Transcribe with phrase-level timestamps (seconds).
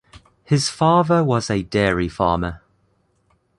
[0.43, 2.63] His father was a dairy farmer.